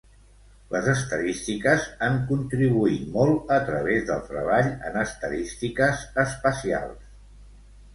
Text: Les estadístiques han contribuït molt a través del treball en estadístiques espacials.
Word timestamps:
Les 0.69 0.87
estadístiques 0.93 1.85
han 2.07 2.17
contribuït 2.33 3.05
molt 3.19 3.55
a 3.61 3.63
través 3.71 4.09
del 4.11 4.27
treball 4.33 4.75
en 4.91 5.01
estadístiques 5.07 6.07
espacials. 6.29 7.11